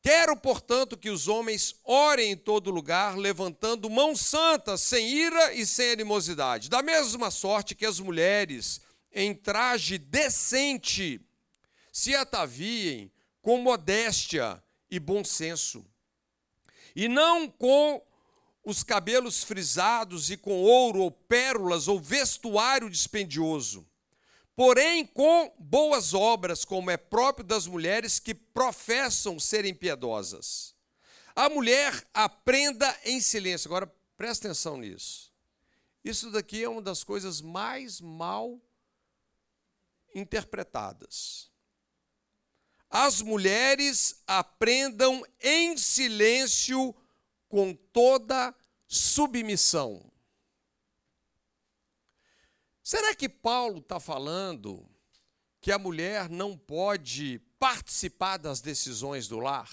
[0.03, 5.67] Quero, portanto, que os homens orem em todo lugar, levantando mãos santas, sem ira e
[5.67, 6.71] sem animosidade.
[6.71, 8.81] Da mesma sorte que as mulheres,
[9.13, 11.21] em traje decente,
[11.93, 15.85] se ataviem com modéstia e bom senso,
[16.97, 18.03] e não com
[18.65, 23.90] os cabelos frisados e com ouro ou pérolas ou vestuário dispendioso
[24.61, 30.77] porém com boas obras, como é próprio das mulheres que professam serem piedosas.
[31.35, 33.69] A mulher aprenda em silêncio.
[33.69, 33.87] Agora,
[34.19, 35.33] presta atenção nisso.
[36.05, 38.61] Isso daqui é uma das coisas mais mal
[40.15, 41.51] interpretadas.
[42.91, 46.95] As mulheres aprendam em silêncio
[47.49, 48.55] com toda
[48.87, 50.10] submissão.
[52.91, 54.85] Será que Paulo está falando
[55.61, 59.71] que a mulher não pode participar das decisões do lar?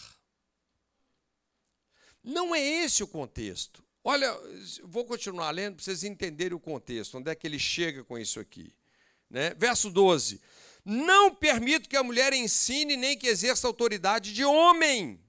[2.23, 3.83] Não é esse o contexto.
[4.03, 4.31] Olha,
[4.83, 8.39] vou continuar lendo para vocês entenderem o contexto, onde é que ele chega com isso
[8.39, 8.71] aqui.
[9.27, 9.51] Né?
[9.55, 10.39] Verso 12:
[10.85, 15.19] Não permito que a mulher ensine nem que exerça autoridade de homem.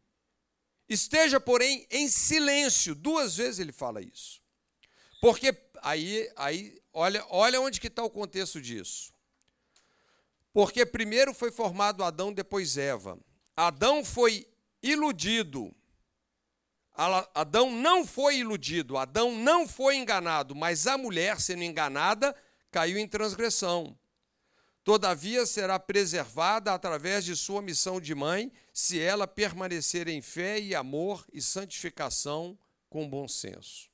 [0.86, 2.94] Esteja, porém, em silêncio.
[2.94, 4.42] Duas vezes ele fala isso.
[5.22, 9.12] Porque aí, aí Olha, olha onde que está o contexto disso.
[10.52, 13.18] Porque primeiro foi formado Adão, depois Eva.
[13.56, 14.46] Adão foi
[14.82, 15.74] iludido.
[17.32, 22.34] Adão não foi iludido, Adão não foi enganado, mas a mulher, sendo enganada,
[22.72, 23.96] caiu em transgressão.
[24.82, 30.74] Todavia será preservada através de sua missão de mãe, se ela permanecer em fé e
[30.74, 32.58] amor e santificação
[32.88, 33.88] com bom senso.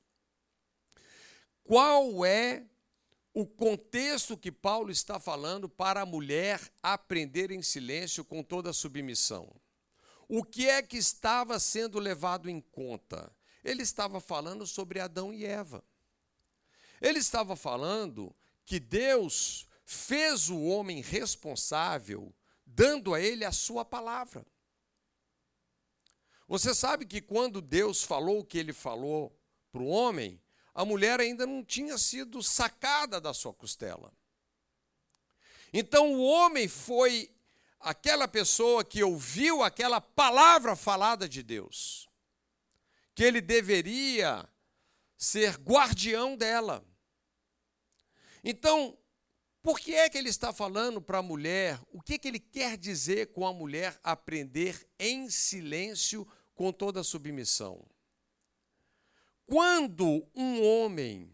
[1.63, 2.63] Qual é
[3.35, 8.73] o contexto que Paulo está falando para a mulher aprender em silêncio com toda a
[8.73, 9.53] submissão?
[10.25, 13.29] O que é que estava sendo levado em conta?
[13.61, 15.83] Ele estava falando sobre Adão e Eva.
[17.01, 18.33] Ele estava falando
[18.63, 22.33] que Deus fez o homem responsável,
[22.65, 24.45] dando a ele a sua palavra.
[26.47, 29.37] Você sabe que quando Deus falou o que ele falou
[29.73, 30.41] para o homem,
[30.75, 34.11] a mulher ainda não tinha sido sacada da sua costela.
[35.71, 37.31] Então o homem foi
[37.79, 42.09] aquela pessoa que ouviu aquela palavra falada de Deus,
[43.15, 44.47] que ele deveria
[45.17, 46.85] ser guardião dela.
[48.43, 48.97] Então,
[49.61, 51.79] por que é que ele está falando para a mulher?
[51.89, 57.83] O que, que ele quer dizer com a mulher aprender em silêncio com toda submissão?
[59.45, 61.31] Quando um homem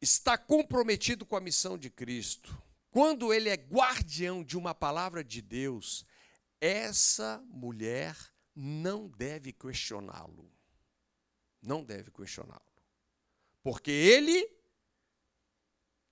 [0.00, 2.60] está comprometido com a missão de Cristo,
[2.90, 6.04] quando ele é guardião de uma palavra de Deus,
[6.60, 8.16] essa mulher
[8.54, 10.50] não deve questioná-lo.
[11.62, 12.60] Não deve questioná-lo.
[13.62, 14.50] Porque ele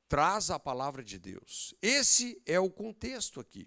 [0.07, 1.75] traz a palavra de Deus.
[1.83, 3.67] Esse é o contexto aqui.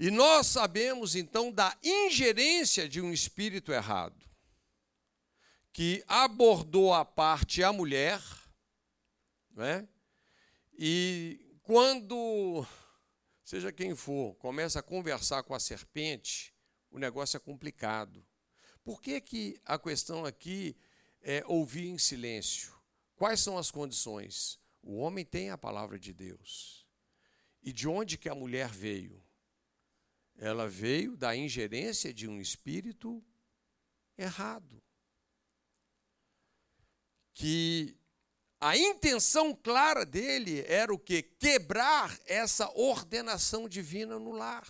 [0.00, 4.18] E nós sabemos então da ingerência de um espírito errado,
[5.74, 8.18] que abordou a parte a mulher,
[9.50, 9.86] né?
[10.72, 12.66] e quando,
[13.44, 16.54] seja quem for, começa a conversar com a serpente,
[16.90, 18.26] o negócio é complicado.
[18.82, 20.74] Por que, que a questão aqui
[21.20, 22.72] é ouvir em silêncio?
[23.16, 24.58] Quais são as condições?
[24.80, 26.86] O homem tem a palavra de Deus.
[27.62, 29.22] E de onde que a mulher veio?
[30.42, 33.22] Ela veio da ingerência de um espírito
[34.16, 34.82] errado.
[37.34, 37.94] Que
[38.58, 41.22] a intenção clara dele era o que?
[41.22, 44.66] Quebrar essa ordenação divina no lar.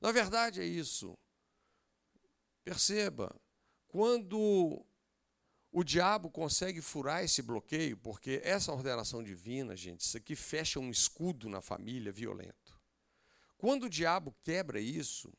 [0.00, 1.18] Na verdade é isso.
[2.64, 3.38] Perceba,
[3.88, 4.82] quando
[5.70, 10.90] o diabo consegue furar esse bloqueio, porque essa ordenação divina, gente, isso aqui fecha um
[10.90, 12.61] escudo na família violento.
[13.62, 15.32] Quando o diabo quebra isso,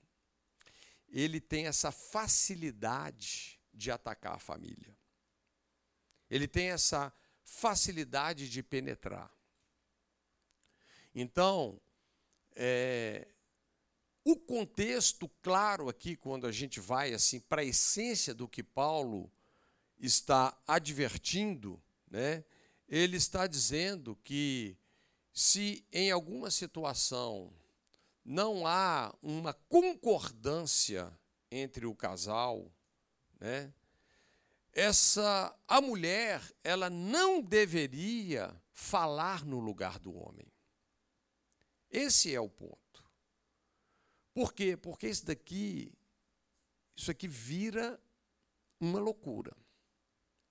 [1.09, 4.97] ele tem essa facilidade de atacar a família.
[6.30, 7.13] Ele tem essa
[7.43, 9.30] facilidade de penetrar.
[11.13, 11.82] Então,
[12.55, 13.28] é,
[14.24, 19.30] o contexto claro aqui, quando a gente vai assim para a essência do que Paulo
[19.99, 21.78] está advertindo,
[22.09, 22.45] né,
[22.88, 24.78] ele está dizendo que
[25.34, 27.53] se em alguma situação
[28.24, 31.11] não há uma concordância
[31.51, 32.71] entre o casal,
[33.39, 33.74] né,
[34.71, 40.47] essa a mulher ela não deveria falar no lugar do homem.
[41.91, 42.80] Esse é o ponto.
[44.34, 44.76] Por quê?
[44.76, 45.93] Porque isso daqui
[46.95, 47.99] isso aqui vira
[48.80, 49.55] uma loucura.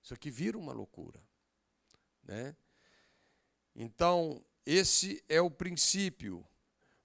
[0.01, 1.21] Isso aqui vira uma loucura.
[2.23, 2.55] Né?
[3.75, 6.45] Então, esse é o princípio.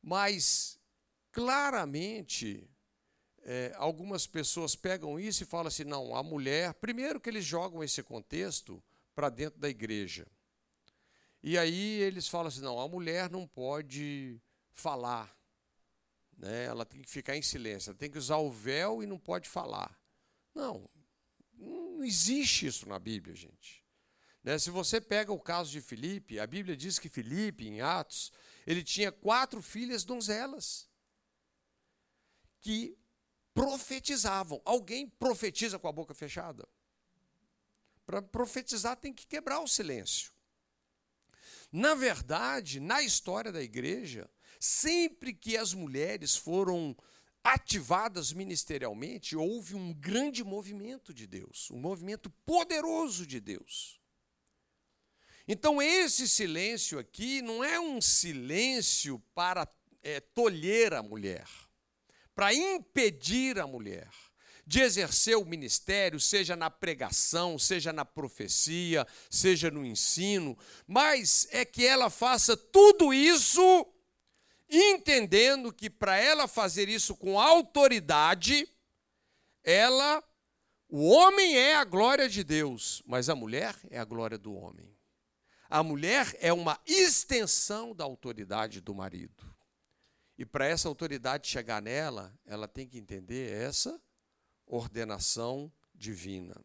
[0.09, 0.81] Mas,
[1.31, 2.67] claramente,
[3.43, 6.73] é, algumas pessoas pegam isso e falam assim: não, a mulher.
[6.73, 8.83] Primeiro, que eles jogam esse contexto
[9.15, 10.27] para dentro da igreja.
[11.43, 14.41] E aí eles falam assim: não, a mulher não pode
[14.73, 15.31] falar.
[16.39, 16.65] Né?
[16.65, 19.47] Ela tem que ficar em silêncio, ela tem que usar o véu e não pode
[19.47, 19.95] falar.
[20.55, 20.89] Não,
[21.53, 23.85] não existe isso na Bíblia, gente.
[24.43, 24.59] Né?
[24.59, 28.33] Se você pega o caso de Filipe, a Bíblia diz que Filipe, em Atos,
[28.69, 30.87] ele tinha quatro filhas donzelas
[32.61, 32.99] que
[33.55, 34.61] profetizavam.
[34.62, 36.69] Alguém profetiza com a boca fechada?
[38.05, 40.35] Para profetizar tem que quebrar o silêncio.
[41.73, 46.95] Na verdade, na história da igreja, sempre que as mulheres foram
[47.43, 53.98] ativadas ministerialmente, houve um grande movimento de Deus, um movimento poderoso de Deus.
[55.49, 59.67] Então, esse silêncio aqui não é um silêncio para
[60.03, 61.49] é, tolher a mulher,
[62.35, 64.11] para impedir a mulher
[64.67, 71.65] de exercer o ministério, seja na pregação, seja na profecia, seja no ensino, mas é
[71.65, 73.87] que ela faça tudo isso
[74.69, 78.69] entendendo que para ela fazer isso com autoridade,
[79.65, 80.23] ela,
[80.87, 84.98] o homem é a glória de Deus, mas a mulher é a glória do homem.
[85.69, 89.45] A mulher é uma extensão da autoridade do marido.
[90.39, 94.01] E para essa autoridade chegar nela, ela tem que entender essa
[94.66, 96.57] ordenação divina.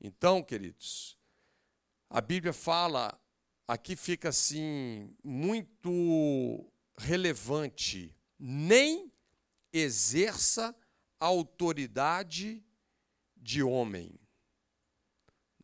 [0.00, 1.18] Então, queridos,
[2.08, 3.18] a Bíblia fala,
[3.66, 9.10] aqui fica assim, muito relevante, nem
[9.72, 10.76] exerça
[11.18, 12.62] autoridade
[13.36, 14.14] de homem.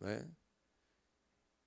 [0.01, 0.29] Né?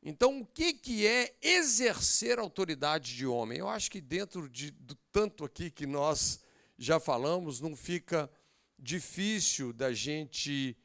[0.08, 3.58] Então, o que, que é exercer autoridade de homem?
[3.58, 6.42] Eu acho que dentro de, do tanto aqui que nós
[6.78, 8.30] já falamos, não fica
[8.78, 10.78] difícil da gente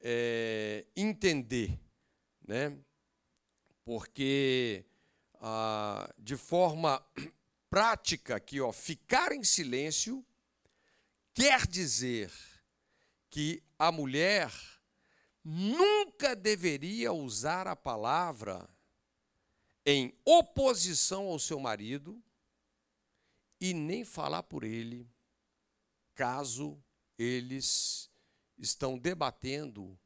[0.00, 1.76] é, entender,
[2.46, 2.78] né?
[3.84, 4.84] Porque
[5.40, 7.04] ah, de forma
[7.68, 10.24] prática aqui, ó, ficar em silêncio
[11.34, 12.30] quer dizer
[13.28, 14.52] que a mulher
[15.50, 18.68] nunca deveria usar a palavra
[19.86, 22.22] em oposição ao seu marido
[23.58, 25.10] e nem falar por ele,
[26.14, 26.78] caso
[27.16, 28.10] eles
[28.58, 29.98] estão debatendo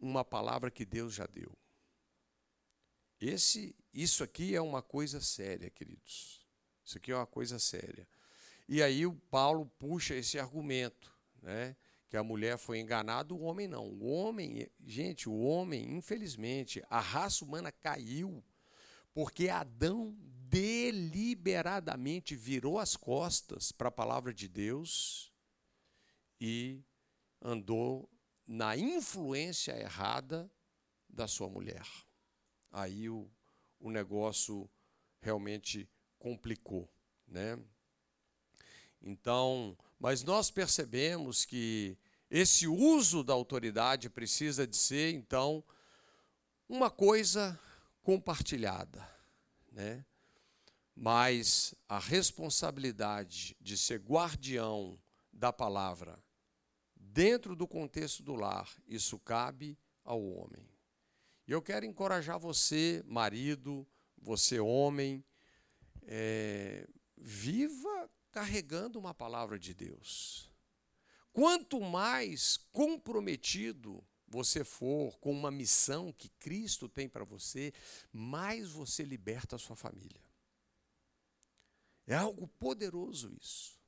[0.00, 1.52] uma palavra que Deus já deu.
[3.20, 6.40] Esse, isso aqui é uma coisa séria, queridos.
[6.82, 8.08] Isso aqui é uma coisa séria.
[8.66, 11.76] E aí o Paulo puxa esse argumento, né?
[12.12, 13.88] Que a mulher foi enganada, o homem não.
[13.88, 18.44] O homem, gente, o homem, infelizmente, a raça humana caiu
[19.14, 25.32] porque Adão deliberadamente virou as costas para a palavra de Deus
[26.38, 26.84] e
[27.40, 28.10] andou
[28.46, 30.52] na influência errada
[31.08, 31.86] da sua mulher.
[32.70, 33.26] Aí o,
[33.80, 34.70] o negócio
[35.18, 35.88] realmente
[36.18, 36.92] complicou,
[37.26, 37.58] né?
[39.00, 41.96] Então, mas nós percebemos que
[42.28, 45.62] esse uso da autoridade precisa de ser, então,
[46.68, 47.56] uma coisa
[48.02, 49.08] compartilhada,
[49.70, 50.04] né?
[50.92, 54.98] Mas a responsabilidade de ser guardião
[55.32, 56.18] da palavra
[56.96, 60.68] dentro do contexto do lar, isso cabe ao homem.
[61.46, 63.86] E eu quero encorajar você, marido,
[64.20, 65.24] você, homem,
[66.02, 70.50] é, viva carregando uma palavra de Deus.
[71.32, 77.72] Quanto mais comprometido você for com uma missão que Cristo tem para você,
[78.10, 80.22] mais você liberta a sua família.
[82.06, 83.78] É algo poderoso isso.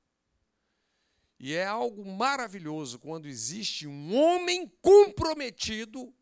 [1.41, 6.15] E é algo maravilhoso quando existe um homem comprometido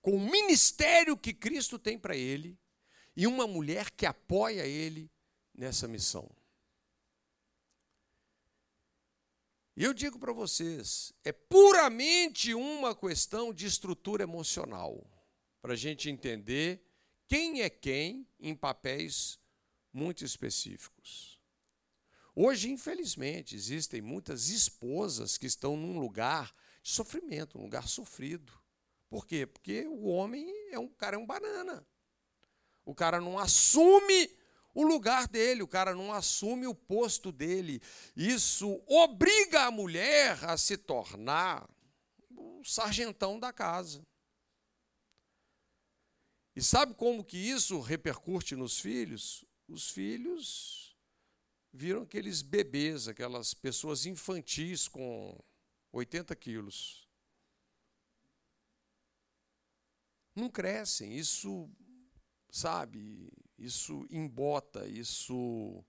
[0.00, 2.58] com o ministério que Cristo tem para ele
[3.16, 5.10] e uma mulher que apoia ele
[5.54, 6.28] nessa missão.
[9.74, 15.02] E eu digo para vocês, é puramente uma questão de estrutura emocional,
[15.62, 16.84] para a gente entender
[17.26, 19.38] quem é quem em papéis
[19.90, 21.40] muito específicos.
[22.34, 28.52] Hoje, infelizmente, existem muitas esposas que estão num lugar de sofrimento, um lugar sofrido.
[29.08, 29.46] Por quê?
[29.46, 31.86] Porque o homem é um cara é um banana.
[32.84, 34.30] O cara não assume
[34.74, 37.80] o lugar dele, o cara não assume o posto dele.
[38.16, 41.68] Isso obriga a mulher a se tornar
[42.30, 44.02] o sargentão da casa.
[46.54, 49.44] E sabe como que isso repercute nos filhos?
[49.68, 50.96] Os filhos
[51.72, 55.38] viram aqueles bebês, aquelas pessoas infantis com
[55.92, 57.08] 80 quilos.
[60.34, 61.70] Não crescem, isso,
[62.50, 63.30] sabe,
[63.62, 65.84] isso embota, isso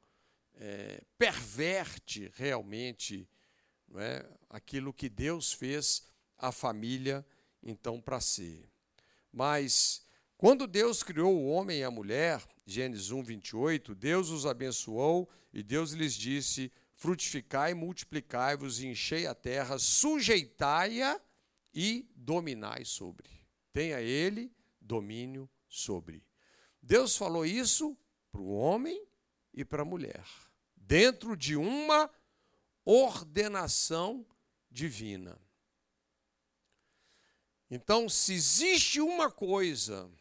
[0.56, 3.28] é, perverte realmente
[3.88, 6.04] não é, aquilo que Deus fez
[6.38, 7.26] a família,
[7.62, 8.70] então, para ser.
[9.32, 10.06] Mas,
[10.38, 15.64] quando Deus criou o homem e a mulher, Gênesis 1, 28, Deus os abençoou e
[15.64, 21.20] Deus lhes disse: frutificai, multiplicai-vos e enchei a terra, sujeitai-a
[21.74, 23.30] e dominai sobre.
[23.72, 26.24] Tenha ele domínio sobre.
[26.84, 27.98] Deus falou isso
[28.30, 29.08] para o homem
[29.54, 30.26] e para a mulher,
[30.76, 32.12] dentro de uma
[32.84, 34.28] ordenação
[34.70, 35.40] divina.
[37.72, 40.12] Então, se existe uma coisa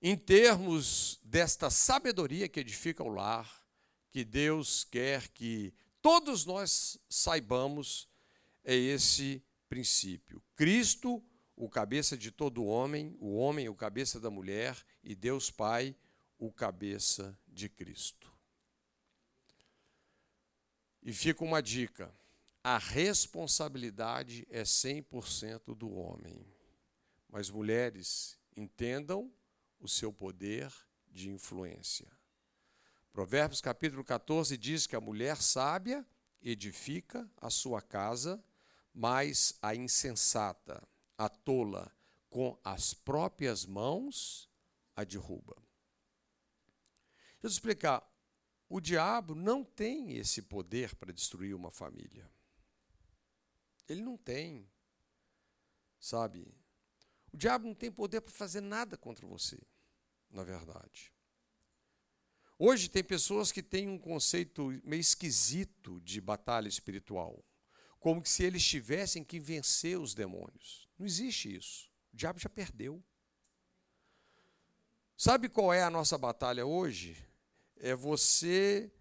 [0.00, 3.62] em termos desta sabedoria que edifica o lar,
[4.10, 8.08] que Deus quer que todos nós saibamos
[8.64, 10.42] é esse princípio.
[10.56, 11.22] Cristo,
[11.54, 15.94] o cabeça de todo homem, o homem, o cabeça da mulher, e Deus Pai,
[16.38, 18.32] o cabeça de Cristo.
[21.02, 22.12] E fica uma dica:
[22.62, 26.44] a responsabilidade é 100% do homem.
[27.28, 29.30] Mas mulheres, entendam
[29.78, 30.72] o seu poder
[31.10, 32.10] de influência.
[33.12, 36.06] Provérbios capítulo 14 diz que a mulher sábia
[36.40, 38.42] edifica a sua casa,
[38.92, 40.82] mas a insensata,
[41.18, 41.92] a tola,
[42.30, 44.48] com as próprias mãos
[44.96, 45.54] a derruba.
[47.40, 48.02] Deixa eu explicar.
[48.68, 52.30] O diabo não tem esse poder para destruir uma família.
[53.88, 54.68] Ele não tem.
[56.00, 56.56] Sabe?
[57.32, 59.60] O diabo não tem poder para fazer nada contra você,
[60.30, 61.12] na verdade.
[62.58, 67.44] Hoje tem pessoas que têm um conceito meio esquisito de batalha espiritual,
[67.98, 70.88] como se eles tivessem que vencer os demônios.
[70.96, 71.90] Não existe isso.
[72.12, 73.04] O diabo já perdeu.
[75.16, 77.16] Sabe qual é a nossa batalha hoje?
[77.76, 78.92] É você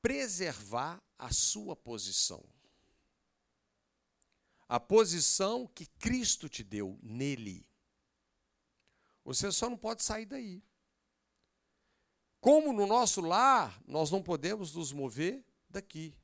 [0.00, 2.44] preservar a sua posição.
[4.68, 7.66] A posição que Cristo te deu nele.
[9.24, 10.62] Você só não pode sair daí.
[12.40, 16.16] Como no nosso lar, nós não podemos nos mover daqui.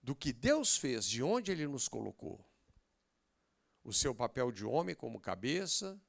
[0.00, 2.44] Do que Deus fez, de onde Ele nos colocou.
[3.84, 6.00] O seu papel de homem como cabeça,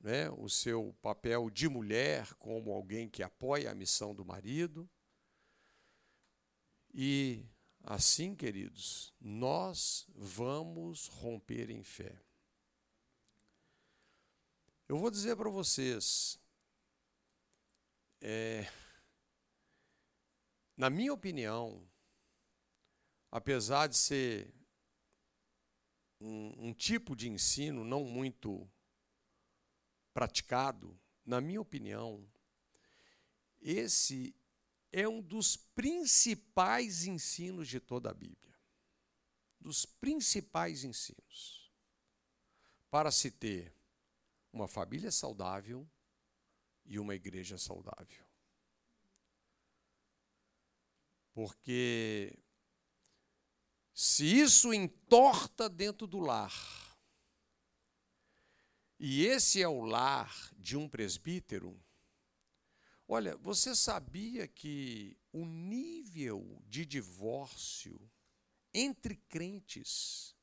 [0.00, 0.30] né?
[0.30, 4.88] o seu papel de mulher como alguém que apoia a missão do marido.
[6.92, 7.44] E
[7.82, 12.22] assim, queridos, nós vamos romper em fé.
[14.86, 16.38] Eu vou dizer para vocês,
[18.20, 18.70] é,
[20.76, 21.88] na minha opinião,
[23.30, 24.54] apesar de ser
[26.24, 28.68] um, um tipo de ensino não muito
[30.12, 32.26] praticado, na minha opinião,
[33.60, 34.34] esse
[34.92, 38.54] é um dos principais ensinos de toda a Bíblia.
[39.60, 41.72] Dos principais ensinos.
[42.90, 43.74] Para se ter
[44.52, 45.88] uma família saudável,
[46.84, 48.24] e uma igreja saudável.
[51.32, 52.38] Porque
[53.94, 56.52] se isso entorta dentro do lar,
[58.98, 61.80] e esse é o lar de um presbítero,
[63.06, 68.10] olha, você sabia que o nível de divórcio
[68.72, 70.36] entre crentes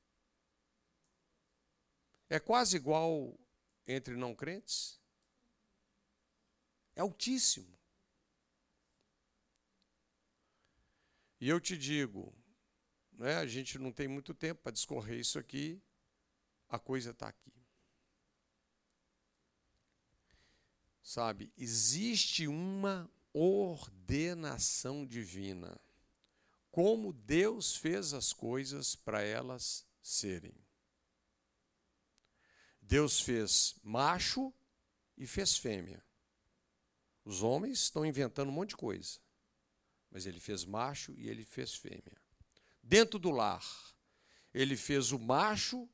[2.29, 3.37] é quase igual
[3.85, 5.01] entre não crentes?
[6.95, 7.77] É altíssimo.
[11.41, 12.33] E eu te digo,
[13.21, 15.79] né, a gente não tem muito tempo para discorrer isso aqui,
[16.67, 17.53] a coisa está aqui.
[21.03, 25.79] Sabe, existe uma ordenação divina.
[26.71, 30.55] Como Deus fez as coisas para elas serem.
[32.81, 34.53] Deus fez macho
[35.17, 36.03] e fez fêmea.
[37.23, 39.19] Os homens estão inventando um monte de coisa.
[40.09, 42.20] Mas ele fez macho e ele fez fêmea.
[42.91, 43.65] Dentro do lar,
[44.53, 45.87] ele fez o macho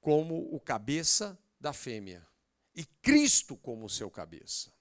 [0.00, 2.26] como o cabeça da fêmea
[2.74, 4.72] e Cristo como seu cabeça.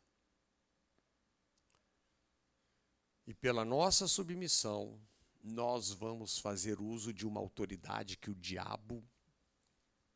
[3.28, 4.98] E pela nossa submissão,
[5.44, 9.06] nós vamos fazer uso de uma autoridade que o diabo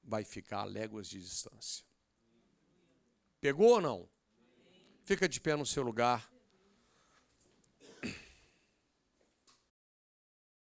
[0.02, 1.86] vai ficar a léguas de distância.
[3.42, 4.10] Pegou ou não?
[5.04, 6.34] Fica de pé no seu lugar.